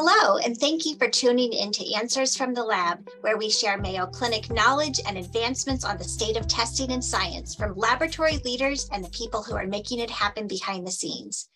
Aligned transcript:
Hello, 0.00 0.38
and 0.38 0.56
thank 0.56 0.86
you 0.86 0.94
for 0.94 1.08
tuning 1.08 1.52
in 1.52 1.72
to 1.72 1.94
Answers 1.94 2.36
from 2.36 2.54
the 2.54 2.62
Lab, 2.62 3.10
where 3.22 3.36
we 3.36 3.50
share 3.50 3.76
Mayo 3.76 4.06
Clinic 4.06 4.48
knowledge 4.48 5.00
and 5.04 5.18
advancements 5.18 5.84
on 5.84 5.98
the 5.98 6.04
state 6.04 6.36
of 6.36 6.46
testing 6.46 6.92
and 6.92 7.04
science 7.04 7.56
from 7.56 7.74
laboratory 7.74 8.38
leaders 8.44 8.88
and 8.92 9.04
the 9.04 9.10
people 9.10 9.42
who 9.42 9.56
are 9.56 9.66
making 9.66 9.98
it 9.98 10.08
happen 10.08 10.46
behind 10.46 10.86
the 10.86 10.92
scenes. 10.92 11.48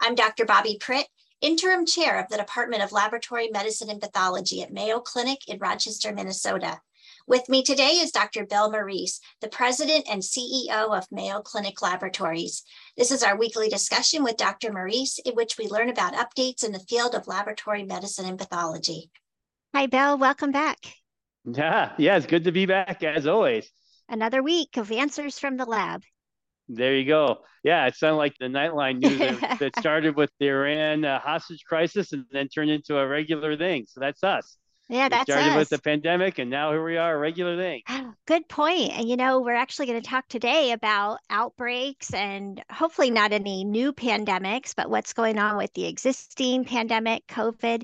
I'm 0.00 0.14
Dr. 0.14 0.44
Bobbi 0.44 0.78
Pritt, 0.78 1.06
interim 1.40 1.84
chair 1.84 2.20
of 2.20 2.28
the 2.28 2.36
Department 2.36 2.84
of 2.84 2.92
Laboratory 2.92 3.48
Medicine 3.48 3.90
and 3.90 4.00
Pathology 4.00 4.62
at 4.62 4.72
Mayo 4.72 5.00
Clinic 5.00 5.48
in 5.48 5.58
Rochester, 5.58 6.14
Minnesota. 6.14 6.80
With 7.28 7.50
me 7.50 7.62
today 7.62 7.98
is 8.00 8.10
Dr. 8.10 8.46
Bill 8.46 8.70
Morice, 8.70 9.20
the 9.42 9.48
president 9.48 10.06
and 10.10 10.22
CEO 10.22 10.96
of 10.96 11.12
Mayo 11.12 11.42
Clinic 11.42 11.82
Laboratories. 11.82 12.62
This 12.96 13.10
is 13.10 13.22
our 13.22 13.36
weekly 13.36 13.68
discussion 13.68 14.24
with 14.24 14.38
Dr. 14.38 14.72
Morice, 14.72 15.18
in 15.18 15.34
which 15.34 15.58
we 15.58 15.68
learn 15.68 15.90
about 15.90 16.14
updates 16.14 16.64
in 16.64 16.72
the 16.72 16.78
field 16.78 17.14
of 17.14 17.28
laboratory 17.28 17.82
medicine 17.82 18.24
and 18.24 18.38
pathology. 18.38 19.10
Hi, 19.74 19.84
Bill. 19.84 20.16
Welcome 20.16 20.52
back. 20.52 20.78
Yeah, 21.44 21.92
yeah, 21.98 22.16
it's 22.16 22.24
good 22.24 22.44
to 22.44 22.52
be 22.52 22.64
back 22.64 23.02
as 23.04 23.26
always. 23.26 23.70
Another 24.08 24.42
week 24.42 24.78
of 24.78 24.90
answers 24.90 25.38
from 25.38 25.58
the 25.58 25.66
lab. 25.66 26.04
There 26.66 26.96
you 26.96 27.04
go. 27.04 27.40
Yeah, 27.62 27.86
it 27.88 27.96
sounded 27.96 28.16
like 28.16 28.38
the 28.40 28.46
Nightline 28.46 29.00
news 29.00 29.18
that, 29.18 29.58
that 29.58 29.76
started 29.78 30.16
with 30.16 30.30
the 30.40 30.48
Iran 30.48 31.04
uh, 31.04 31.18
hostage 31.18 31.64
crisis 31.68 32.14
and 32.14 32.24
then 32.32 32.48
turned 32.48 32.70
into 32.70 32.96
a 32.96 33.06
regular 33.06 33.54
thing. 33.58 33.84
So 33.86 34.00
that's 34.00 34.24
us. 34.24 34.56
Yeah, 34.90 35.10
that's 35.10 35.28
we 35.28 35.32
started 35.32 35.50
us. 35.50 35.56
with 35.56 35.68
the 35.68 35.78
pandemic, 35.78 36.38
and 36.38 36.48
now 36.48 36.70
here 36.72 36.82
we 36.82 36.96
are, 36.96 37.14
a 37.14 37.18
regular 37.18 37.56
thing. 37.56 37.82
Oh, 37.90 38.14
good 38.26 38.48
point. 38.48 38.92
And 38.98 39.08
you 39.08 39.16
know, 39.16 39.40
we're 39.40 39.54
actually 39.54 39.86
going 39.86 40.00
to 40.00 40.08
talk 40.08 40.26
today 40.28 40.72
about 40.72 41.18
outbreaks 41.28 42.14
and 42.14 42.62
hopefully 42.72 43.10
not 43.10 43.32
any 43.32 43.64
new 43.64 43.92
pandemics, 43.92 44.74
but 44.74 44.88
what's 44.88 45.12
going 45.12 45.38
on 45.38 45.58
with 45.58 45.72
the 45.74 45.86
existing 45.86 46.64
pandemic, 46.64 47.26
COVID 47.26 47.82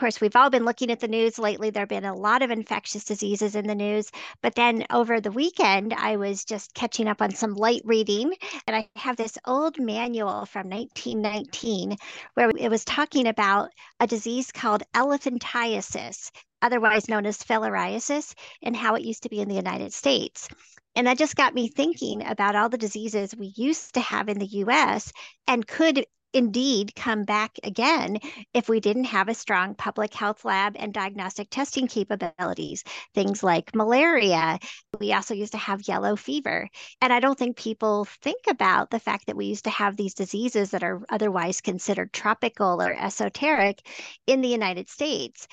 course, 0.00 0.20
we've 0.20 0.34
all 0.34 0.50
been 0.50 0.64
looking 0.64 0.90
at 0.90 1.00
the 1.00 1.08
news 1.08 1.38
lately. 1.38 1.70
There 1.70 1.82
have 1.82 1.88
been 1.88 2.04
a 2.04 2.14
lot 2.14 2.42
of 2.42 2.50
infectious 2.50 3.04
diseases 3.04 3.54
in 3.54 3.66
the 3.66 3.74
news. 3.74 4.10
But 4.42 4.54
then 4.54 4.84
over 4.90 5.20
the 5.20 5.30
weekend, 5.30 5.92
I 5.92 6.16
was 6.16 6.44
just 6.44 6.74
catching 6.74 7.06
up 7.06 7.20
on 7.20 7.30
some 7.32 7.54
light 7.54 7.82
reading, 7.84 8.32
and 8.66 8.74
I 8.74 8.88
have 8.96 9.16
this 9.16 9.36
old 9.46 9.78
manual 9.78 10.46
from 10.46 10.70
1919 10.70 11.96
where 12.34 12.50
it 12.58 12.70
was 12.70 12.84
talking 12.84 13.26
about 13.26 13.70
a 14.00 14.06
disease 14.06 14.50
called 14.50 14.82
elephantiasis, 14.94 16.30
otherwise 16.62 17.08
known 17.08 17.26
as 17.26 17.38
filariasis, 17.38 18.34
and 18.62 18.74
how 18.74 18.94
it 18.94 19.04
used 19.04 19.22
to 19.24 19.28
be 19.28 19.40
in 19.40 19.48
the 19.48 19.54
United 19.54 19.92
States. 19.92 20.48
And 20.96 21.06
that 21.06 21.18
just 21.18 21.36
got 21.36 21.54
me 21.54 21.68
thinking 21.68 22.26
about 22.26 22.56
all 22.56 22.68
the 22.68 22.78
diseases 22.78 23.36
we 23.36 23.52
used 23.54 23.94
to 23.94 24.00
have 24.00 24.28
in 24.28 24.38
the 24.38 24.46
US 24.46 25.12
and 25.46 25.66
could 25.66 26.04
indeed 26.32 26.94
come 26.94 27.24
back 27.24 27.58
again 27.64 28.18
if 28.54 28.68
we 28.68 28.80
didn't 28.80 29.04
have 29.04 29.28
a 29.28 29.34
strong 29.34 29.74
public 29.74 30.14
health 30.14 30.44
lab 30.44 30.76
and 30.78 30.92
diagnostic 30.94 31.48
testing 31.50 31.86
capabilities. 31.86 32.84
Things 33.14 33.42
like 33.42 33.74
malaria. 33.74 34.58
We 34.98 35.12
also 35.12 35.34
used 35.34 35.52
to 35.52 35.58
have 35.58 35.88
yellow 35.88 36.16
fever. 36.16 36.68
And 37.00 37.12
I 37.12 37.20
don't 37.20 37.38
think 37.38 37.56
people 37.56 38.06
think 38.22 38.42
about 38.48 38.90
the 38.90 39.00
fact 39.00 39.26
that 39.26 39.36
we 39.36 39.46
used 39.46 39.64
to 39.64 39.70
have 39.70 39.96
these 39.96 40.14
diseases 40.14 40.70
that 40.70 40.82
are 40.82 41.02
otherwise 41.08 41.60
considered 41.60 42.12
tropical 42.12 42.80
or 42.80 42.94
esoteric 42.94 43.80
in 44.26 44.40
the 44.40 44.48
United 44.48 44.88
States. 44.88 45.48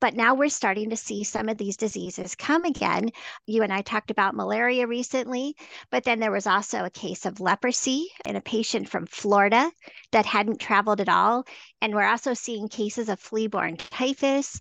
But 0.00 0.14
now 0.14 0.34
we're 0.34 0.48
starting 0.48 0.90
to 0.90 0.96
see 0.96 1.24
some 1.24 1.48
of 1.48 1.58
these 1.58 1.76
diseases 1.76 2.34
come 2.34 2.64
again. 2.64 3.10
You 3.46 3.62
and 3.62 3.72
I 3.72 3.82
talked 3.82 4.10
about 4.10 4.34
malaria 4.34 4.86
recently, 4.86 5.54
but 5.90 6.04
then 6.04 6.20
there 6.20 6.32
was 6.32 6.46
also 6.46 6.84
a 6.84 6.90
case 6.90 7.26
of 7.26 7.40
leprosy 7.40 8.08
in 8.24 8.36
a 8.36 8.40
patient 8.40 8.88
from 8.88 9.06
Florida 9.06 9.70
that 10.12 10.26
hadn't 10.26 10.60
traveled 10.60 11.00
at 11.00 11.08
all. 11.08 11.44
And 11.82 11.94
we're 11.94 12.08
also 12.08 12.32
seeing 12.34 12.68
cases 12.68 13.08
of 13.08 13.20
flea 13.20 13.46
borne 13.46 13.76
typhus. 13.76 14.58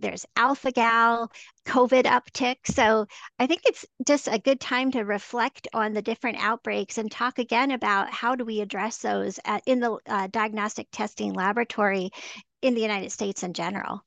There's 0.00 0.26
alpha 0.34 0.72
gal, 0.72 1.30
COVID 1.66 2.04
uptick. 2.04 2.56
So 2.64 3.06
I 3.38 3.46
think 3.46 3.60
it's 3.66 3.84
just 4.06 4.28
a 4.28 4.38
good 4.38 4.58
time 4.58 4.90
to 4.92 5.02
reflect 5.02 5.68
on 5.74 5.92
the 5.92 6.02
different 6.02 6.38
outbreaks 6.40 6.98
and 6.98 7.10
talk 7.10 7.38
again 7.38 7.70
about 7.70 8.10
how 8.10 8.34
do 8.34 8.44
we 8.44 8.60
address 8.60 8.98
those 8.98 9.38
at, 9.44 9.62
in 9.66 9.78
the 9.78 9.98
uh, 10.06 10.26
diagnostic 10.28 10.88
testing 10.90 11.34
laboratory 11.34 12.10
in 12.62 12.74
the 12.74 12.80
United 12.80 13.12
States 13.12 13.42
in 13.42 13.52
general. 13.52 14.02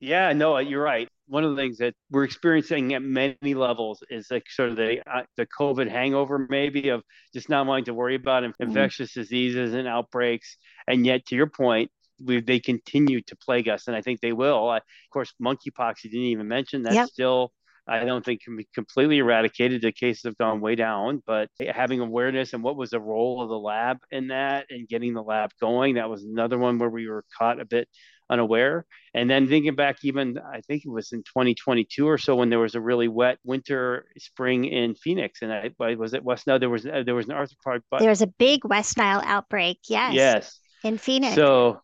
Yeah, 0.00 0.32
no, 0.32 0.56
you're 0.58 0.82
right. 0.82 1.08
One 1.26 1.44
of 1.44 1.54
the 1.54 1.56
things 1.56 1.78
that 1.78 1.94
we're 2.10 2.24
experiencing 2.24 2.94
at 2.94 3.02
many 3.02 3.54
levels 3.54 4.02
is 4.08 4.30
like 4.30 4.48
sort 4.48 4.70
of 4.70 4.76
the 4.76 5.00
uh, 5.06 5.22
the 5.36 5.46
COVID 5.46 5.88
hangover, 5.90 6.46
maybe 6.48 6.88
of 6.88 7.02
just 7.34 7.48
not 7.48 7.66
wanting 7.66 7.84
to 7.84 7.94
worry 7.94 8.14
about 8.14 8.42
mm-hmm. 8.42 8.62
infectious 8.62 9.12
diseases 9.12 9.74
and 9.74 9.86
outbreaks, 9.86 10.56
and 10.88 11.04
yet 11.04 11.26
to 11.26 11.36
your 11.36 11.46
point, 11.46 11.90
we, 12.24 12.40
they 12.40 12.58
continue 12.58 13.20
to 13.20 13.36
plague 13.36 13.68
us, 13.68 13.86
and 13.86 13.94
I 13.94 14.00
think 14.00 14.20
they 14.20 14.32
will. 14.32 14.70
Uh, 14.70 14.76
of 14.76 14.82
course, 15.12 15.32
monkeypox 15.40 16.02
you 16.02 16.10
didn't 16.10 16.26
even 16.26 16.48
mention. 16.48 16.82
That's 16.82 16.96
yep. 16.96 17.08
still 17.08 17.52
I 17.90 18.04
don't 18.04 18.24
think 18.24 18.42
can 18.42 18.56
be 18.56 18.68
completely 18.72 19.18
eradicated. 19.18 19.82
The 19.82 19.92
cases 19.92 20.22
have 20.24 20.38
gone 20.38 20.60
way 20.60 20.76
down, 20.76 21.22
but 21.26 21.48
having 21.74 22.00
awareness 22.00 22.52
and 22.52 22.62
what 22.62 22.76
was 22.76 22.90
the 22.90 23.00
role 23.00 23.42
of 23.42 23.48
the 23.48 23.58
lab 23.58 23.98
in 24.12 24.28
that 24.28 24.66
and 24.70 24.88
getting 24.88 25.12
the 25.12 25.22
lab 25.22 25.50
going, 25.60 25.94
that 25.94 26.08
was 26.08 26.22
another 26.22 26.56
one 26.56 26.78
where 26.78 26.88
we 26.88 27.08
were 27.08 27.24
caught 27.36 27.60
a 27.60 27.64
bit 27.64 27.88
unaware. 28.30 28.86
And 29.12 29.28
then 29.28 29.48
thinking 29.48 29.74
back, 29.74 29.98
even 30.04 30.38
I 30.38 30.60
think 30.62 30.84
it 30.84 30.88
was 30.88 31.12
in 31.12 31.22
2022 31.24 32.08
or 32.08 32.16
so 32.16 32.36
when 32.36 32.48
there 32.48 32.60
was 32.60 32.74
a 32.74 32.80
really 32.80 33.08
wet 33.08 33.38
winter 33.44 34.06
spring 34.18 34.64
in 34.64 34.94
Phoenix, 34.94 35.42
and 35.42 35.52
I 35.52 35.70
was 35.96 36.14
it 36.14 36.24
West 36.24 36.46
Nile. 36.46 36.58
There 36.58 36.70
was 36.70 36.84
there 36.84 37.14
was 37.14 37.28
an 37.28 37.34
arthropod. 37.34 37.82
But 37.90 38.00
there 38.00 38.08
was 38.08 38.22
a 38.22 38.28
big 38.28 38.64
West 38.64 38.96
Nile 38.96 39.20
outbreak. 39.24 39.80
Yes. 39.88 40.14
Yes. 40.14 40.60
In 40.84 40.96
Phoenix. 40.96 41.34
So. 41.34 41.80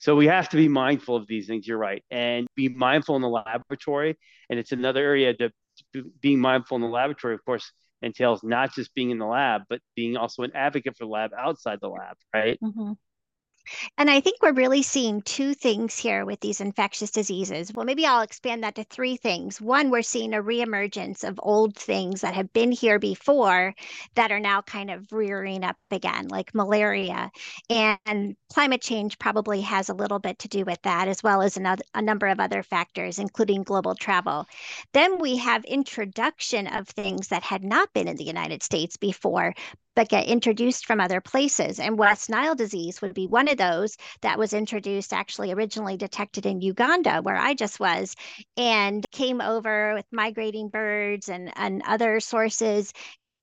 So 0.00 0.16
we 0.16 0.26
have 0.26 0.48
to 0.48 0.56
be 0.56 0.66
mindful 0.66 1.14
of 1.14 1.28
these 1.28 1.46
things. 1.46 1.66
You're 1.66 1.78
right, 1.78 2.02
and 2.10 2.48
be 2.56 2.68
mindful 2.68 3.14
in 3.14 3.22
the 3.22 3.28
laboratory. 3.28 4.18
And 4.50 4.58
it's 4.58 4.72
another 4.72 5.00
area 5.00 5.34
to 5.34 5.52
being 6.20 6.40
mindful 6.40 6.76
in 6.76 6.82
the 6.82 6.88
laboratory. 6.88 7.34
Of 7.34 7.44
course, 7.44 7.70
entails 8.02 8.42
not 8.42 8.74
just 8.74 8.92
being 8.94 9.10
in 9.10 9.18
the 9.18 9.26
lab, 9.26 9.62
but 9.68 9.80
being 9.94 10.16
also 10.16 10.42
an 10.42 10.50
advocate 10.54 10.96
for 10.96 11.04
the 11.04 11.10
lab 11.10 11.30
outside 11.36 11.78
the 11.80 11.88
lab, 11.88 12.16
right? 12.34 12.58
Mm-hmm. 12.62 12.92
And 13.96 14.10
I 14.10 14.20
think 14.20 14.42
we're 14.42 14.52
really 14.52 14.82
seeing 14.82 15.22
two 15.22 15.54
things 15.54 15.98
here 15.98 16.24
with 16.24 16.40
these 16.40 16.60
infectious 16.60 17.10
diseases. 17.10 17.72
Well, 17.72 17.86
maybe 17.86 18.06
I'll 18.06 18.22
expand 18.22 18.62
that 18.64 18.74
to 18.76 18.84
three 18.84 19.16
things. 19.16 19.60
One, 19.60 19.90
we're 19.90 20.02
seeing 20.02 20.34
a 20.34 20.42
reemergence 20.42 21.22
of 21.26 21.38
old 21.42 21.76
things 21.76 22.20
that 22.20 22.34
have 22.34 22.52
been 22.52 22.72
here 22.72 22.98
before 22.98 23.74
that 24.14 24.32
are 24.32 24.40
now 24.40 24.62
kind 24.62 24.90
of 24.90 25.12
rearing 25.12 25.64
up 25.64 25.76
again, 25.90 26.28
like 26.28 26.54
malaria. 26.54 27.30
And 27.70 28.36
climate 28.52 28.82
change 28.82 29.18
probably 29.18 29.60
has 29.62 29.88
a 29.88 29.94
little 29.94 30.18
bit 30.18 30.38
to 30.40 30.48
do 30.48 30.64
with 30.64 30.80
that, 30.82 31.08
as 31.08 31.22
well 31.22 31.42
as 31.42 31.56
another, 31.56 31.82
a 31.94 32.02
number 32.02 32.26
of 32.26 32.40
other 32.40 32.62
factors, 32.62 33.18
including 33.18 33.62
global 33.62 33.94
travel. 33.94 34.46
Then 34.92 35.18
we 35.18 35.36
have 35.36 35.64
introduction 35.64 36.66
of 36.66 36.88
things 36.88 37.28
that 37.28 37.42
had 37.42 37.64
not 37.64 37.92
been 37.92 38.08
in 38.08 38.16
the 38.16 38.24
United 38.24 38.62
States 38.62 38.96
before, 38.96 39.54
but 39.98 40.08
get 40.08 40.28
introduced 40.28 40.86
from 40.86 41.00
other 41.00 41.20
places. 41.20 41.80
And 41.80 41.98
West 41.98 42.30
Nile 42.30 42.54
disease 42.54 43.02
would 43.02 43.14
be 43.14 43.26
one 43.26 43.48
of 43.48 43.56
those 43.56 43.96
that 44.20 44.38
was 44.38 44.52
introduced, 44.52 45.12
actually 45.12 45.50
originally 45.50 45.96
detected 45.96 46.46
in 46.46 46.60
Uganda, 46.60 47.20
where 47.20 47.34
I 47.34 47.54
just 47.54 47.80
was, 47.80 48.14
and 48.56 49.04
came 49.10 49.40
over 49.40 49.94
with 49.94 50.04
migrating 50.12 50.68
birds 50.68 51.28
and, 51.28 51.52
and 51.56 51.82
other 51.84 52.20
sources. 52.20 52.92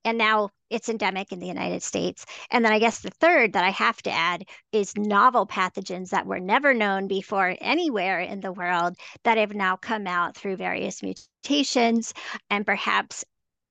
And 0.06 0.18
now 0.18 0.52
it's 0.70 0.88
endemic 0.88 1.34
in 1.34 1.40
the 1.40 1.48
United 1.48 1.84
States. 1.84 2.26
And 2.50 2.64
then 2.64 2.72
I 2.72 2.80
guess 2.80 3.02
the 3.02 3.10
third 3.10 3.52
that 3.52 3.66
I 3.66 3.72
have 3.72 4.02
to 4.04 4.12
add 4.12 4.46
is 4.72 4.96
novel 4.96 5.46
pathogens 5.46 6.12
that 6.12 6.26
were 6.26 6.40
never 6.40 6.74
known 6.74 7.10
before 7.10 7.58
anywhere 7.60 8.22
in 8.22 8.40
the 8.40 8.54
world 8.54 8.96
that 9.26 9.38
have 9.38 9.54
now 9.54 9.76
come 9.76 10.08
out 10.08 10.38
through 10.38 10.56
various 10.56 11.04
mutations 11.04 12.14
and 12.50 12.66
perhaps 12.66 13.26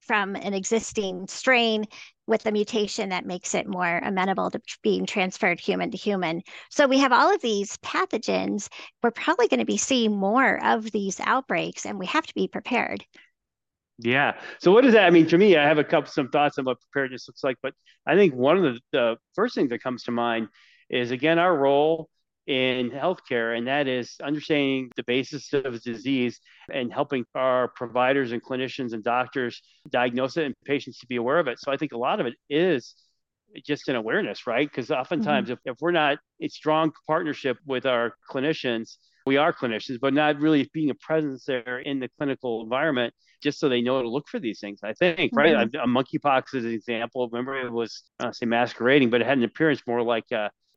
from 0.07 0.37
an 0.37 0.53
existing 0.53 1.27
strain 1.29 1.87
with 2.27 2.47
a 2.47 2.53
mutation 2.53 3.11
that 3.11 3.27
makes 3.27 3.55
it 3.55 3.67
more 3.67 3.99
amenable 4.03 4.51
to 4.51 4.61
being 4.83 5.07
transferred 5.07 5.61
human 5.61 5.91
to 5.91 5.97
human. 5.97 6.43
So 6.71 6.87
we 6.87 6.99
have 6.99 7.13
all 7.13 7.35
of 7.35 7.41
these 7.43 7.77
pathogens. 7.79 8.69
We're 9.03 9.11
probably 9.11 9.49
going 9.49 9.61
to 9.61 9.67
be 9.67 9.77
seeing 9.77 10.17
more 10.17 10.65
of 10.65 10.91
these 10.91 11.21
outbreaks, 11.21 11.87
and 11.87 11.99
we 11.99 12.07
have 12.07 12.27
to 12.27 12.35
be 12.35 12.49
prepared. 12.49 13.05
Yeah. 13.99 14.35
So 14.59 14.73
what 14.73 14.83
does 14.83 14.95
that 14.95 15.05
I 15.05 15.11
mean 15.11 15.29
to 15.29 15.39
me? 15.39 15.57
I 15.57 15.69
have 15.69 15.79
a 15.79 15.85
couple 15.85 16.11
some 16.11 16.29
thoughts 16.29 16.59
on 16.59 16.65
what 16.65 16.81
preparedness 16.81 17.29
looks 17.29 17.45
like, 17.45 17.57
but 17.63 17.75
I 18.07 18.17
think 18.17 18.35
one 18.35 18.57
of 18.57 18.63
the, 18.63 18.81
the 18.93 19.17
first 19.35 19.55
things 19.55 19.71
that 19.71 19.83
comes 19.83 20.05
to 20.05 20.11
mind 20.11 20.49
is 20.91 21.13
again 21.13 21.39
our 21.39 21.57
role 21.57 22.09
in 22.47 22.91
healthcare, 22.91 23.57
and 23.57 23.67
that 23.67 23.89
is 23.89 24.17
understanding 24.23 24.91
the 24.97 25.05
basis 25.05 25.53
of 25.53 25.81
disease 25.83 26.41
and 26.73 26.93
helping 26.93 27.25
our 27.35 27.69
providers 27.69 28.33
and 28.33 28.43
clinicians 28.43 28.93
and 28.93 29.03
doctors 29.03 29.63
diagnose 29.91 30.37
it 30.37 30.45
and 30.45 30.55
patients 30.65 30.99
to 30.99 31.07
be 31.07 31.17
aware 31.17 31.39
of 31.39 31.49
it. 31.49 31.59
So 31.59 31.73
I 31.73 31.77
think 31.77 31.93
a 31.93 31.99
lot 31.99 32.21
of 32.21 32.27
it 32.27 32.35
is 32.51 32.95
just 33.65 33.89
an 33.89 33.97
awareness, 33.97 34.47
right? 34.47 34.69
Because 34.69 34.91
oftentimes, 34.91 35.49
mm-hmm. 35.49 35.69
if, 35.69 35.75
if 35.77 35.81
we're 35.81 35.93
not 35.93 36.19
in 36.41 36.51
strong 36.51 36.93
partnership 37.07 37.57
with 37.67 37.87
our 37.87 38.15
clinicians, 38.31 38.97
we 39.27 39.39
are 39.39 39.53
clinicians, 39.53 39.99
but 39.99 40.13
not 40.13 40.39
really 40.39 40.69
being 40.75 40.91
a 40.91 40.95
presence 40.95 41.45
there 41.47 41.79
in 41.79 41.99
the 41.99 42.11
clinical 42.19 42.63
environment, 42.63 43.15
just 43.43 43.59
so 43.59 43.71
they 43.71 43.81
know 43.81 44.03
to 44.03 44.09
look 44.09 44.29
for 44.29 44.39
these 44.39 44.61
things. 44.61 44.81
I 44.83 44.93
think, 44.93 45.33
mm-hmm. 45.33 45.39
right? 45.39 45.55
A, 45.55 45.85
a 45.85 45.87
monkeypox 45.87 46.55
is 46.55 46.65
an 46.65 46.73
example. 46.73 47.29
Remember, 47.31 47.57
it 47.57 47.73
was 47.73 48.03
I 48.21 48.33
say 48.33 48.45
masquerading, 48.45 49.09
but 49.09 49.23
it 49.23 49.27
had 49.27 49.39
an 49.39 49.45
appearance 49.45 49.81
more 49.87 50.03
like 50.03 50.27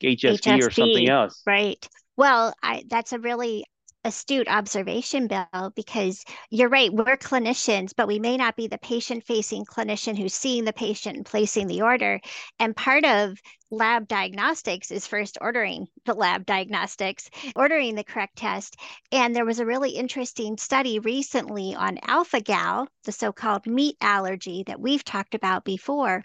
HSV, 0.03 0.39
HSV 0.39 0.67
or 0.67 0.71
something 0.71 1.09
else. 1.09 1.41
Right. 1.45 1.87
Well, 2.15 2.53
I, 2.63 2.83
that's 2.87 3.13
a 3.13 3.19
really 3.19 3.65
astute 4.07 4.47
observation, 4.47 5.27
Bill, 5.27 5.73
because 5.75 6.23
you're 6.49 6.69
right. 6.69 6.91
We're 6.93 7.17
clinicians, 7.17 7.91
but 7.95 8.07
we 8.07 8.19
may 8.19 8.37
not 8.37 8.55
be 8.55 8.67
the 8.67 8.77
patient 8.77 9.25
facing 9.25 9.65
clinician 9.65 10.17
who's 10.17 10.33
seeing 10.33 10.63
the 10.63 10.71
patient 10.71 11.17
and 11.17 11.25
placing 11.25 11.67
the 11.67 11.81
order. 11.81 12.21
And 12.57 12.75
part 12.75 13.03
of 13.03 13.37
lab 13.69 14.07
diagnostics 14.07 14.91
is 14.91 15.05
first 15.05 15.37
ordering 15.41 15.87
the 16.05 16.13
lab 16.13 16.45
diagnostics, 16.45 17.29
ordering 17.53 17.95
the 17.95 18.03
correct 18.05 18.37
test. 18.37 18.77
And 19.11 19.35
there 19.35 19.45
was 19.45 19.59
a 19.59 19.65
really 19.65 19.91
interesting 19.91 20.57
study 20.57 20.99
recently 20.99 21.75
on 21.75 21.99
alpha 22.03 22.39
gal, 22.39 22.87
the 23.03 23.11
so 23.11 23.33
called 23.33 23.67
meat 23.67 23.97
allergy 23.99 24.63
that 24.67 24.79
we've 24.79 25.03
talked 25.03 25.35
about 25.35 25.65
before 25.65 26.23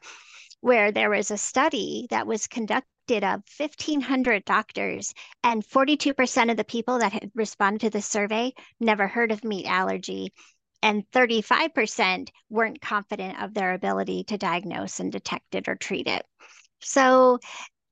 where 0.60 0.92
there 0.92 1.10
was 1.10 1.32
a 1.32 1.36
study 1.36 2.06
that 2.10 2.24
was 2.24 2.46
conducted 2.46 2.86
of 3.10 3.43
1,500 3.58 4.44
doctors, 4.44 5.12
and 5.43 5.64
42% 5.64 6.50
of 6.50 6.56
the 6.56 6.64
people 6.64 6.99
that 7.00 7.12
had 7.12 7.31
responded 7.34 7.81
to 7.81 7.90
the 7.90 8.00
survey 8.00 8.52
never 8.81 9.06
heard 9.06 9.32
of 9.32 9.44
meat 9.44 9.66
allergy. 9.66 10.32
And 10.82 11.04
35% 11.12 12.28
weren't 12.49 12.81
confident 12.81 13.40
of 13.40 13.54
their 13.54 13.75
ability 13.75 14.25
to 14.25 14.38
diagnose 14.38 14.99
and 14.99 15.12
detect 15.12 15.54
it 15.54 15.69
or 15.69 15.76
treat 15.76 16.08
it. 16.08 16.25
So 16.81 17.38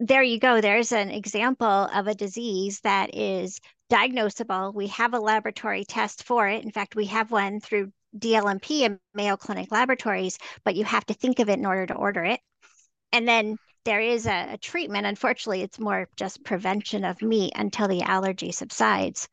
there 0.00 0.22
you 0.22 0.40
go. 0.40 0.60
There's 0.60 0.92
an 0.92 1.10
example 1.10 1.66
of 1.66 2.06
a 2.06 2.14
disease 2.14 2.80
that 2.80 3.14
is 3.14 3.60
diagnosable. 3.92 4.74
We 4.74 4.86
have 4.88 5.14
a 5.14 5.20
laboratory 5.20 5.84
test 5.84 6.24
for 6.24 6.48
it. 6.48 6.64
In 6.64 6.70
fact, 6.70 6.96
we 6.96 7.06
have 7.06 7.30
one 7.30 7.60
through 7.60 7.92
DLMP 8.18 8.86
and 8.86 8.98
Mayo 9.14 9.36
Clinic 9.36 9.70
Laboratories, 9.70 10.38
but 10.64 10.74
you 10.74 10.84
have 10.84 11.04
to 11.06 11.14
think 11.14 11.38
of 11.38 11.48
it 11.48 11.58
in 11.58 11.66
order 11.66 11.86
to 11.86 11.94
order 11.94 12.24
it. 12.24 12.40
And 13.12 13.28
then 13.28 13.56
there 13.84 14.00
is 14.00 14.26
a, 14.26 14.54
a, 14.54 14.58
treatment. 14.58 15.06
Unfortunately, 15.06 15.62
it's 15.62 15.78
more 15.78 16.08
just 16.16 16.44
prevention 16.44 17.04
of 17.04 17.22
meat 17.22 17.52
until 17.56 17.88
the 17.88 18.02
allergy 18.02 18.52
subsides. 18.52 19.28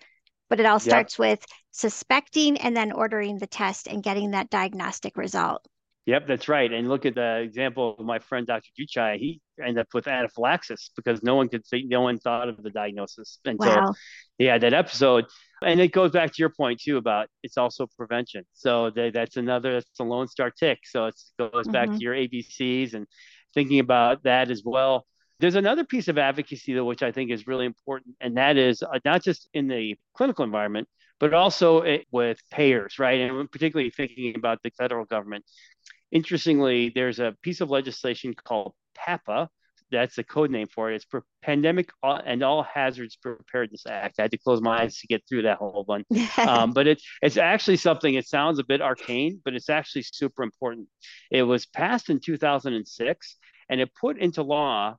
But 0.49 0.59
it 0.59 0.65
all 0.65 0.79
starts 0.79 1.15
yep. 1.15 1.19
with 1.19 1.45
suspecting 1.71 2.57
and 2.57 2.75
then 2.75 2.93
ordering 2.93 3.37
the 3.37 3.47
test 3.47 3.87
and 3.87 4.01
getting 4.01 4.31
that 4.31 4.49
diagnostic 4.49 5.17
result. 5.17 5.67
Yep, 6.07 6.25
that's 6.25 6.47
right. 6.47 6.71
And 6.71 6.87
look 6.87 7.05
at 7.05 7.15
the 7.15 7.41
example 7.41 7.97
of 7.99 8.05
my 8.05 8.19
friend 8.19 8.47
Dr. 8.47 8.69
Juchai. 8.79 9.17
He 9.17 9.41
ended 9.61 9.79
up 9.79 9.87
with 9.93 10.07
anaphylaxis 10.07 10.91
because 10.95 11.21
no 11.21 11.35
one 11.35 11.49
could 11.49 11.65
think, 11.67 11.89
no 11.89 11.99
one 11.99 12.17
thought 12.17 12.47
of 12.47 12.63
the 12.63 12.69
diagnosis 12.69 13.39
until 13.43 13.75
wow. 13.75 13.93
he 14.37 14.45
had 14.45 14.61
that 14.61 14.73
episode. 14.73 15.25
And 15.61 15.81
it 15.81 15.91
goes 15.91 16.11
back 16.11 16.31
to 16.31 16.35
your 16.39 16.49
point 16.49 16.79
too 16.79 16.95
about 16.95 17.27
it's 17.43 17.57
also 17.57 17.87
prevention. 17.97 18.45
So 18.53 18.89
that's 18.89 19.35
another, 19.35 19.73
that's 19.73 19.99
a 19.99 20.05
lone 20.05 20.29
star 20.29 20.49
tick. 20.49 20.79
So 20.85 21.07
it 21.07 21.15
goes 21.37 21.51
mm-hmm. 21.51 21.71
back 21.71 21.89
to 21.89 21.97
your 21.97 22.15
ABCs 22.15 22.93
and 22.93 23.05
thinking 23.53 23.79
about 23.79 24.23
that 24.23 24.51
as 24.51 24.61
well. 24.63 25.05
There's 25.39 25.55
another 25.55 25.83
piece 25.83 26.07
of 26.07 26.17
advocacy, 26.17 26.73
though, 26.73 26.85
which 26.85 27.03
I 27.03 27.11
think 27.11 27.31
is 27.31 27.45
really 27.45 27.65
important, 27.65 28.15
and 28.19 28.37
that 28.37 28.57
is 28.57 28.81
uh, 28.81 28.99
not 29.05 29.23
just 29.23 29.47
in 29.53 29.67
the 29.67 29.95
clinical 30.15 30.43
environment, 30.43 30.87
but 31.19 31.33
also 31.33 31.81
it, 31.81 32.07
with 32.11 32.39
payers, 32.51 32.97
right? 32.99 33.19
And 33.21 33.51
particularly 33.51 33.91
thinking 33.91 34.35
about 34.35 34.59
the 34.63 34.71
federal 34.77 35.05
government. 35.05 35.45
Interestingly, 36.11 36.89
there's 36.89 37.19
a 37.19 37.35
piece 37.41 37.61
of 37.61 37.69
legislation 37.69 38.33
called 38.33 38.73
PAHPA, 38.97 39.49
that's 39.91 40.15
the 40.15 40.23
code 40.23 40.51
name 40.51 40.67
for 40.67 40.91
it. 40.91 40.95
It's 40.95 41.05
for 41.05 41.23
Pandemic 41.41 41.89
and 42.03 42.43
All 42.43 42.63
Hazards 42.63 43.15
Preparedness 43.15 43.85
Act. 43.87 44.15
I 44.19 44.23
had 44.23 44.31
to 44.31 44.37
close 44.37 44.61
my 44.61 44.81
eyes 44.81 44.97
to 44.99 45.07
get 45.07 45.23
through 45.27 45.43
that 45.43 45.57
whole 45.57 45.83
one. 45.85 46.03
um, 46.37 46.71
but 46.71 46.87
it's 46.87 47.03
it's 47.21 47.37
actually 47.37 47.77
something. 47.77 48.13
It 48.13 48.27
sounds 48.27 48.59
a 48.59 48.63
bit 48.63 48.81
arcane, 48.81 49.41
but 49.43 49.53
it's 49.53 49.69
actually 49.69 50.03
super 50.03 50.43
important. 50.43 50.87
It 51.31 51.43
was 51.43 51.65
passed 51.65 52.09
in 52.09 52.19
2006, 52.19 53.37
and 53.69 53.81
it 53.81 53.89
put 53.99 54.17
into 54.17 54.43
law 54.43 54.95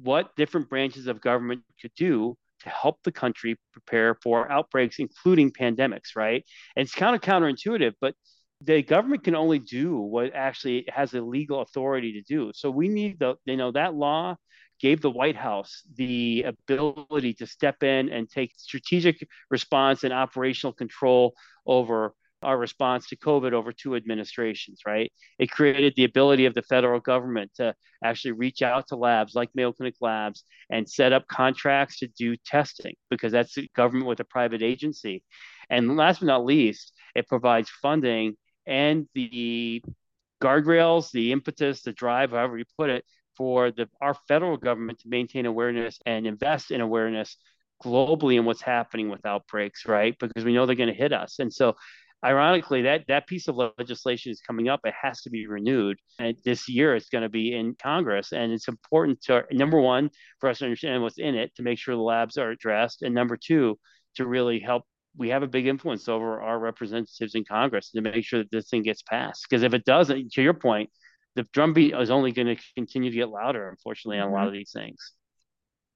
what 0.00 0.34
different 0.36 0.68
branches 0.68 1.06
of 1.06 1.20
government 1.20 1.62
could 1.80 1.92
do 1.96 2.36
to 2.60 2.68
help 2.68 2.98
the 3.04 3.12
country 3.12 3.56
prepare 3.72 4.16
for 4.22 4.50
outbreaks, 4.50 4.98
including 4.98 5.52
pandemics. 5.52 6.16
Right? 6.16 6.44
And 6.76 6.84
it's 6.84 6.94
kind 6.94 7.14
of 7.14 7.20
counterintuitive, 7.20 7.94
but 8.00 8.14
the 8.60 8.82
government 8.82 9.24
can 9.24 9.36
only 9.36 9.58
do 9.58 9.96
what 9.96 10.34
actually 10.34 10.84
has 10.88 11.12
the 11.12 11.22
legal 11.22 11.60
authority 11.60 12.12
to 12.14 12.22
do. 12.22 12.50
So 12.54 12.70
we 12.70 12.88
need 12.88 13.18
the, 13.18 13.36
you 13.44 13.56
know, 13.56 13.70
that 13.72 13.94
law 13.94 14.36
gave 14.80 15.00
the 15.00 15.10
White 15.10 15.36
House 15.36 15.82
the 15.96 16.44
ability 16.46 17.34
to 17.34 17.46
step 17.46 17.82
in 17.82 18.08
and 18.10 18.28
take 18.28 18.52
strategic 18.56 19.26
response 19.50 20.04
and 20.04 20.12
operational 20.12 20.72
control 20.72 21.34
over 21.66 22.14
our 22.42 22.56
response 22.56 23.08
to 23.08 23.16
COVID 23.16 23.52
over 23.52 23.72
two 23.72 23.96
administrations, 23.96 24.82
right? 24.86 25.12
It 25.38 25.50
created 25.50 25.94
the 25.96 26.04
ability 26.04 26.46
of 26.46 26.54
the 26.54 26.62
federal 26.62 27.00
government 27.00 27.50
to 27.56 27.74
actually 28.04 28.32
reach 28.32 28.62
out 28.62 28.86
to 28.88 28.96
labs 28.96 29.34
like 29.34 29.50
Mayo 29.54 29.72
Clinic 29.72 29.96
Labs 30.00 30.44
and 30.70 30.88
set 30.88 31.12
up 31.12 31.26
contracts 31.26 31.98
to 31.98 32.06
do 32.06 32.36
testing 32.46 32.94
because 33.10 33.32
that's 33.32 33.54
the 33.54 33.68
government 33.74 34.06
with 34.06 34.20
a 34.20 34.24
private 34.24 34.62
agency. 34.62 35.24
And 35.68 35.96
last 35.96 36.20
but 36.20 36.26
not 36.26 36.44
least, 36.44 36.92
it 37.16 37.26
provides 37.26 37.70
funding 37.82 38.36
and 38.68 39.08
the 39.14 39.82
guardrails, 40.42 41.10
the 41.10 41.32
impetus, 41.32 41.82
the 41.82 41.92
drive, 41.92 42.30
however 42.30 42.58
you 42.58 42.64
put 42.76 42.90
it, 42.90 43.04
for 43.36 43.70
the 43.70 43.88
our 44.00 44.14
federal 44.28 44.56
government 44.56 44.98
to 45.00 45.08
maintain 45.08 45.46
awareness 45.46 45.98
and 46.06 46.26
invest 46.26 46.70
in 46.70 46.80
awareness 46.80 47.36
globally 47.84 48.36
in 48.36 48.44
what's 48.44 48.62
happening 48.62 49.08
with 49.08 49.24
outbreaks, 49.24 49.86
right? 49.86 50.16
Because 50.18 50.44
we 50.44 50.52
know 50.52 50.66
they're 50.66 50.74
going 50.74 50.88
to 50.88 50.94
hit 50.94 51.12
us. 51.12 51.38
And 51.38 51.52
so 51.52 51.76
ironically, 52.24 52.82
that 52.82 53.04
that 53.08 53.26
piece 53.28 53.46
of 53.48 53.56
legislation 53.56 54.32
is 54.32 54.40
coming 54.40 54.68
up. 54.68 54.80
It 54.84 54.94
has 55.00 55.22
to 55.22 55.30
be 55.30 55.46
renewed, 55.46 55.98
and 56.18 56.36
this 56.44 56.68
year 56.68 56.96
it's 56.96 57.08
going 57.08 57.22
to 57.22 57.28
be 57.28 57.54
in 57.54 57.76
Congress. 57.80 58.32
And 58.32 58.52
it's 58.52 58.68
important 58.68 59.22
to 59.22 59.44
number 59.52 59.80
one 59.80 60.10
for 60.40 60.48
us 60.48 60.58
to 60.58 60.64
understand 60.64 61.02
what's 61.02 61.18
in 61.18 61.34
it 61.36 61.54
to 61.56 61.62
make 61.62 61.78
sure 61.78 61.94
the 61.94 62.02
labs 62.02 62.36
are 62.36 62.50
addressed, 62.50 63.02
and 63.02 63.14
number 63.14 63.36
two 63.36 63.78
to 64.16 64.26
really 64.26 64.58
help 64.58 64.82
we 65.16 65.30
have 65.30 65.42
a 65.42 65.48
big 65.48 65.66
influence 65.66 66.08
over 66.08 66.40
our 66.40 66.58
representatives 66.58 67.34
in 67.34 67.44
Congress 67.44 67.90
to 67.90 68.00
make 68.00 68.24
sure 68.24 68.40
that 68.40 68.50
this 68.50 68.68
thing 68.68 68.82
gets 68.82 69.02
passed. 69.02 69.46
Because 69.48 69.62
if 69.62 69.74
it 69.74 69.84
doesn't, 69.84 70.32
to 70.32 70.42
your 70.42 70.54
point, 70.54 70.90
the 71.34 71.44
drumbeat 71.52 71.94
is 71.94 72.10
only 72.10 72.32
going 72.32 72.56
to 72.56 72.62
continue 72.74 73.10
to 73.10 73.16
get 73.16 73.28
louder, 73.28 73.68
unfortunately, 73.68 74.18
on 74.18 74.28
a 74.28 74.32
lot 74.32 74.40
mm-hmm. 74.40 74.48
of 74.48 74.52
these 74.52 74.72
things. 74.72 75.12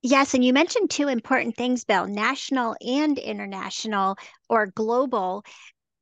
Yes, 0.04 0.34
and 0.34 0.44
you 0.44 0.52
mentioned 0.52 0.90
two 0.90 1.06
important 1.06 1.56
things, 1.56 1.84
Bill 1.84 2.08
national 2.08 2.76
and 2.80 3.18
international 3.18 4.16
or 4.48 4.66
global 4.66 5.44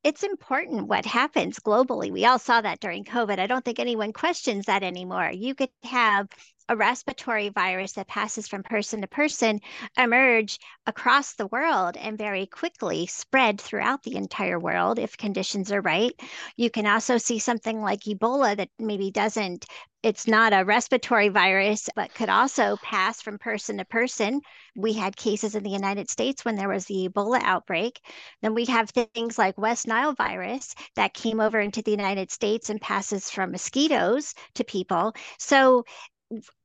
it's 0.02 0.22
important 0.22 0.88
what 0.88 1.04
happens 1.04 1.58
globally. 1.58 2.10
We 2.10 2.24
all 2.24 2.38
saw 2.38 2.60
that 2.60 2.80
during 2.80 3.04
COVID. 3.04 3.38
I 3.38 3.46
don't 3.46 3.64
think 3.64 3.78
anyone 3.78 4.12
questions 4.12 4.66
that 4.66 4.82
anymore. 4.82 5.30
You 5.32 5.54
could 5.54 5.70
have 5.82 6.28
a 6.70 6.76
respiratory 6.76 7.48
virus 7.48 7.92
that 7.92 8.06
passes 8.06 8.46
from 8.46 8.62
person 8.62 9.00
to 9.00 9.08
person 9.08 9.60
emerge 9.98 10.58
across 10.86 11.34
the 11.34 11.48
world 11.48 11.96
and 11.96 12.16
very 12.16 12.46
quickly 12.46 13.06
spread 13.06 13.60
throughout 13.60 14.02
the 14.04 14.14
entire 14.14 14.58
world 14.58 14.98
if 14.98 15.16
conditions 15.16 15.72
are 15.72 15.80
right. 15.82 16.12
You 16.56 16.70
can 16.70 16.86
also 16.86 17.18
see 17.18 17.40
something 17.40 17.82
like 17.82 18.00
Ebola 18.02 18.56
that 18.56 18.70
maybe 18.78 19.10
doesn't 19.10 19.66
it's 20.02 20.26
not 20.26 20.54
a 20.54 20.64
respiratory 20.64 21.28
virus, 21.28 21.88
but 21.94 22.14
could 22.14 22.30
also 22.30 22.78
pass 22.82 23.20
from 23.20 23.38
person 23.38 23.76
to 23.78 23.84
person. 23.84 24.40
We 24.74 24.94
had 24.94 25.14
cases 25.14 25.54
in 25.54 25.62
the 25.62 25.70
United 25.70 26.08
States 26.08 26.42
when 26.42 26.56
there 26.56 26.70
was 26.70 26.86
the 26.86 27.08
Ebola 27.08 27.40
outbreak. 27.42 28.00
Then 28.40 28.54
we 28.54 28.64
have 28.66 28.90
things 28.90 29.36
like 29.36 29.58
West 29.58 29.86
Nile 29.86 30.14
virus 30.14 30.74
that 30.96 31.12
came 31.12 31.38
over 31.38 31.60
into 31.60 31.82
the 31.82 31.90
United 31.90 32.30
States 32.30 32.70
and 32.70 32.80
passes 32.80 33.28
from 33.28 33.50
mosquitoes 33.50 34.34
to 34.54 34.64
people. 34.64 35.12
So 35.38 35.84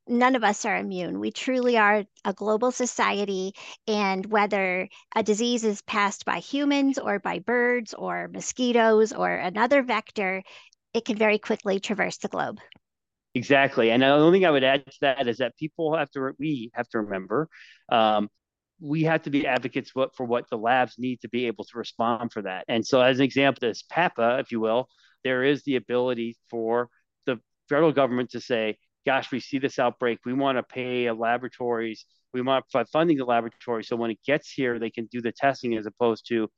none 0.08 0.36
of 0.36 0.44
us 0.44 0.66
are 0.66 0.78
immune. 0.78 1.20
We 1.20 1.32
truly 1.32 1.78
are 1.78 2.04
a 2.24 2.34
global 2.34 2.72
society. 2.72 3.54
And 3.88 4.26
whether 4.26 4.88
a 5.16 5.24
disease 5.24 5.64
is 5.64 5.82
passed 5.82 6.26
by 6.26 6.40
humans 6.40 6.98
or 6.98 7.20
by 7.20 7.40
birds 7.40 7.94
or 7.94 8.28
mosquitoes 8.28 9.14
or 9.14 9.30
another 9.32 9.84
vector, 9.84 10.44
it 10.94 11.06
can 11.06 11.18
very 11.18 11.40
quickly 11.40 11.80
traverse 11.80 12.18
the 12.18 12.28
globe. 12.28 12.60
Exactly. 13.34 13.92
And 13.92 14.02
the 14.02 14.08
only 14.08 14.40
thing 14.40 14.46
I 14.46 14.52
would 14.52 14.64
add 14.64 14.86
to 14.86 14.98
that 15.02 15.28
is 15.28 15.38
that 15.38 15.58
people 15.58 15.96
have 15.98 16.10
to, 16.12 16.32
we 16.40 16.72
have 16.74 16.88
to 16.90 17.02
remember, 17.02 17.50
um, 17.92 18.30
we 18.80 19.04
have 19.04 19.24
to 19.24 19.30
be 19.30 19.46
advocates 19.46 19.92
for 19.92 20.26
what 20.26 20.50
the 20.50 20.58
labs 20.58 20.96
need 20.98 21.22
to 21.22 21.30
be 21.30 21.48
able 21.48 21.66
to 21.66 21.78
respond 21.78 22.32
for 22.32 22.42
that. 22.42 22.66
And 22.68 22.86
so, 22.86 23.02
as 23.02 23.20
an 23.20 23.26
example, 23.26 23.60
this 23.62 23.84
PAHPA, 23.92 24.42
if 24.42 24.52
you 24.52 24.60
will, 24.60 24.88
there 25.24 25.44
is 25.44 25.64
the 25.64 25.76
ability 25.76 26.38
for 26.50 26.90
the 27.26 27.40
federal 27.68 27.92
government 27.92 28.32
to 28.32 28.42
say, 28.42 28.78
gosh, 29.06 29.32
we 29.32 29.40
see 29.40 29.60
this 29.60 29.80
outbreak. 29.80 30.20
We 30.26 30.34
want 30.34 30.58
to 30.58 30.64
pay 30.64 31.10
laboratories. 31.12 32.06
We 32.34 32.42
want 32.42 32.66
funding 32.92 33.18
the 33.18 33.26
laboratory. 33.26 33.84
So 33.84 33.96
when 33.96 34.12
it 34.12 34.20
gets 34.26 34.52
here, 34.52 34.80
they 34.80 34.90
can 34.90 35.06
do 35.06 35.22
the 35.22 35.32
testing 35.32 35.76
as 35.78 35.86
opposed 35.86 36.28
to 36.30 36.50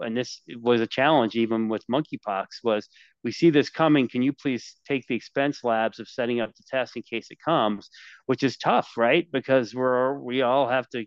and 0.00 0.16
this 0.16 0.40
was 0.60 0.80
a 0.80 0.86
challenge 0.86 1.36
even 1.36 1.68
with 1.68 1.84
monkeypox 1.90 2.46
was 2.62 2.88
we 3.22 3.30
see 3.30 3.50
this 3.50 3.70
coming 3.70 4.08
can 4.08 4.22
you 4.22 4.32
please 4.32 4.74
take 4.86 5.06
the 5.06 5.14
expense 5.14 5.62
labs 5.62 6.00
of 6.00 6.08
setting 6.08 6.40
up 6.40 6.54
the 6.56 6.64
test 6.68 6.96
in 6.96 7.02
case 7.02 7.28
it 7.30 7.38
comes 7.44 7.90
which 8.26 8.42
is 8.42 8.56
tough 8.56 8.90
right 8.96 9.28
because 9.32 9.74
we're 9.74 10.18
we 10.18 10.42
all 10.42 10.68
have 10.68 10.88
to 10.88 11.04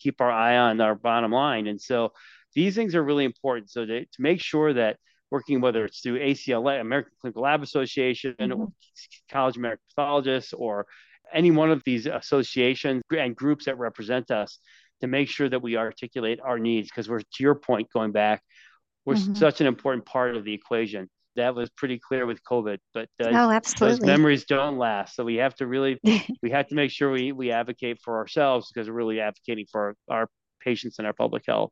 keep 0.00 0.20
our 0.20 0.30
eye 0.30 0.56
on 0.56 0.80
our 0.80 0.94
bottom 0.94 1.32
line 1.32 1.66
and 1.66 1.80
so 1.80 2.12
these 2.54 2.74
things 2.74 2.94
are 2.94 3.04
really 3.04 3.24
important 3.24 3.70
so 3.70 3.84
to, 3.84 4.00
to 4.00 4.20
make 4.20 4.40
sure 4.40 4.72
that 4.72 4.96
working 5.30 5.60
whether 5.60 5.84
it's 5.84 6.00
through 6.00 6.18
acla 6.18 6.80
american 6.80 7.12
clinical 7.20 7.42
lab 7.42 7.62
association 7.62 8.34
mm-hmm. 8.40 8.60
or 8.60 8.68
college 9.30 9.56
of 9.56 9.60
american 9.60 9.84
pathologists 9.94 10.52
or 10.52 10.86
any 11.32 11.50
one 11.50 11.70
of 11.70 11.82
these 11.84 12.06
associations 12.06 13.02
and 13.16 13.36
groups 13.36 13.66
that 13.66 13.78
represent 13.78 14.30
us 14.30 14.58
to 15.00 15.06
make 15.06 15.28
sure 15.28 15.48
that 15.48 15.62
we 15.62 15.76
articulate 15.76 16.40
our 16.42 16.58
needs 16.58 16.88
because 16.88 17.08
we're 17.08 17.20
to 17.20 17.42
your 17.42 17.54
point 17.54 17.88
going 17.92 18.12
back 18.12 18.42
we're 19.04 19.14
mm-hmm. 19.14 19.34
such 19.34 19.60
an 19.60 19.66
important 19.66 20.04
part 20.04 20.36
of 20.36 20.44
the 20.44 20.52
equation 20.52 21.08
that 21.36 21.54
was 21.54 21.70
pretty 21.70 21.98
clear 21.98 22.26
with 22.26 22.42
covid 22.42 22.78
but 22.94 23.08
uh, 23.22 23.28
oh, 23.28 23.50
absolutely. 23.50 23.98
those 23.98 24.06
memories 24.06 24.44
don't 24.44 24.78
last 24.78 25.14
so 25.14 25.24
we 25.24 25.36
have 25.36 25.54
to 25.54 25.66
really 25.66 25.98
we 26.42 26.50
have 26.50 26.66
to 26.66 26.74
make 26.74 26.90
sure 26.90 27.10
we 27.10 27.32
we 27.32 27.52
advocate 27.52 27.98
for 28.02 28.16
ourselves 28.16 28.70
because 28.72 28.88
we're 28.88 28.96
really 28.96 29.20
advocating 29.20 29.66
for 29.70 29.94
our, 30.08 30.20
our 30.20 30.28
patients 30.60 30.98
and 30.98 31.06
our 31.06 31.12
public 31.12 31.44
health 31.46 31.70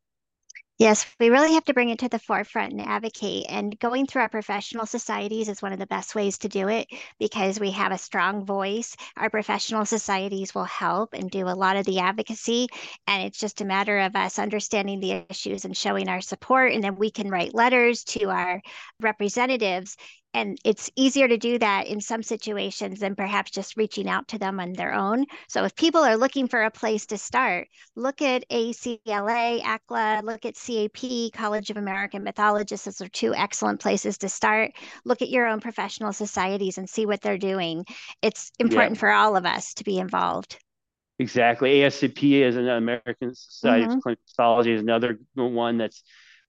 Yes, 0.78 1.06
we 1.18 1.30
really 1.30 1.54
have 1.54 1.64
to 1.64 1.72
bring 1.74 1.88
it 1.88 2.00
to 2.00 2.08
the 2.10 2.18
forefront 2.18 2.72
and 2.72 2.82
advocate. 2.82 3.46
And 3.48 3.78
going 3.78 4.06
through 4.06 4.20
our 4.22 4.28
professional 4.28 4.84
societies 4.84 5.48
is 5.48 5.62
one 5.62 5.72
of 5.72 5.78
the 5.78 5.86
best 5.86 6.14
ways 6.14 6.36
to 6.38 6.50
do 6.50 6.68
it 6.68 6.88
because 7.18 7.58
we 7.58 7.70
have 7.70 7.92
a 7.92 7.98
strong 7.98 8.44
voice. 8.44 8.94
Our 9.16 9.30
professional 9.30 9.86
societies 9.86 10.54
will 10.54 10.64
help 10.64 11.14
and 11.14 11.30
do 11.30 11.48
a 11.48 11.56
lot 11.56 11.76
of 11.76 11.86
the 11.86 12.00
advocacy. 12.00 12.68
And 13.06 13.22
it's 13.24 13.38
just 13.38 13.62
a 13.62 13.64
matter 13.64 14.00
of 14.00 14.16
us 14.16 14.38
understanding 14.38 15.00
the 15.00 15.24
issues 15.30 15.64
and 15.64 15.74
showing 15.74 16.10
our 16.10 16.20
support. 16.20 16.72
And 16.72 16.84
then 16.84 16.96
we 16.96 17.10
can 17.10 17.30
write 17.30 17.54
letters 17.54 18.04
to 18.04 18.28
our 18.28 18.60
representatives 19.00 19.96
and 20.36 20.58
it's 20.66 20.90
easier 20.96 21.26
to 21.26 21.38
do 21.38 21.58
that 21.58 21.86
in 21.86 21.98
some 21.98 22.22
situations 22.22 23.00
than 23.00 23.16
perhaps 23.16 23.50
just 23.50 23.74
reaching 23.78 24.06
out 24.06 24.28
to 24.28 24.38
them 24.38 24.60
on 24.60 24.74
their 24.74 24.92
own. 24.92 25.24
So 25.48 25.64
if 25.64 25.74
people 25.74 26.02
are 26.02 26.18
looking 26.18 26.46
for 26.46 26.62
a 26.62 26.70
place 26.70 27.06
to 27.06 27.16
start, 27.16 27.68
look 27.94 28.20
at 28.20 28.44
ACLA, 28.50 29.62
ACLA, 29.62 30.22
look 30.22 30.44
at 30.44 30.54
CAP, 30.54 31.32
College 31.32 31.70
of 31.70 31.78
American 31.78 32.22
Pathologists. 32.22 32.84
Those 32.84 33.00
are 33.00 33.08
two 33.08 33.34
excellent 33.34 33.80
places 33.80 34.18
to 34.18 34.28
start. 34.28 34.72
Look 35.06 35.22
at 35.22 35.30
your 35.30 35.46
own 35.46 35.60
professional 35.60 36.12
societies 36.12 36.76
and 36.76 36.86
see 36.86 37.06
what 37.06 37.22
they're 37.22 37.38
doing. 37.38 37.86
It's 38.20 38.52
important 38.58 38.96
yeah. 38.96 39.00
for 39.00 39.12
all 39.12 39.36
of 39.36 39.46
us 39.46 39.72
to 39.74 39.84
be 39.84 39.98
involved. 39.98 40.58
Exactly. 41.18 41.76
ASCP 41.76 42.42
is 42.42 42.56
an 42.56 42.68
American 42.68 43.34
Society 43.34 43.84
mm-hmm. 43.84 43.96
of 43.96 44.02
Clinical 44.02 44.24
Pathology 44.28 44.72
is 44.72 44.82
another 44.82 45.18
one 45.34 45.78
that's 45.78 46.02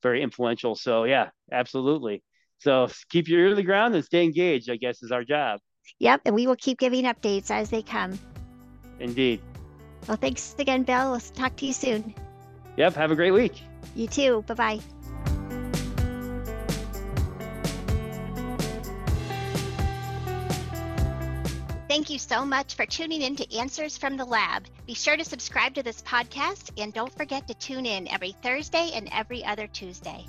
very 0.03 0.22
influential. 0.22 0.75
So 0.75 1.06
yeah, 1.06 1.29
absolutely. 1.53 2.22
So 2.59 2.89
keep 3.09 3.27
your 3.27 3.41
ear 3.41 3.49
to 3.49 3.55
the 3.55 3.63
ground 3.63 3.95
and 3.95 4.03
stay 4.03 4.23
engaged, 4.23 4.69
I 4.69 4.77
guess, 4.77 5.03
is 5.03 5.11
our 5.11 5.23
job. 5.23 5.59
Yep. 5.99 6.21
And 6.25 6.35
we 6.35 6.47
will 6.47 6.55
keep 6.55 6.79
giving 6.79 7.05
updates 7.05 7.51
as 7.51 7.69
they 7.69 7.81
come. 7.81 8.19
Indeed. 8.99 9.41
Well, 10.07 10.17
thanks 10.17 10.55
again, 10.59 10.83
Bill. 10.83 11.11
We'll 11.11 11.19
talk 11.19 11.55
to 11.57 11.65
you 11.65 11.73
soon. 11.73 12.13
Yep. 12.77 12.93
Have 12.95 13.11
a 13.11 13.15
great 13.15 13.31
week. 13.31 13.61
You 13.95 14.07
too. 14.07 14.43
Bye 14.47 14.53
bye. 14.53 14.79
Thank 21.87 22.09
you 22.11 22.19
so 22.19 22.45
much 22.45 22.75
for 22.75 22.85
tuning 22.85 23.23
in 23.23 23.35
to 23.37 23.57
Answers 23.57 23.97
from 23.97 24.17
the 24.17 24.25
Lab. 24.25 24.65
Be 24.85 24.93
sure 24.93 25.17
to 25.17 25.25
subscribe 25.25 25.73
to 25.75 25.83
this 25.83 26.01
podcast 26.03 26.69
and 26.77 26.93
don't 26.93 27.11
forget 27.17 27.47
to 27.47 27.53
tune 27.55 27.85
in 27.87 28.07
every 28.09 28.33
Thursday 28.43 28.91
and 28.93 29.09
every 29.11 29.43
other 29.43 29.65
Tuesday. 29.67 30.25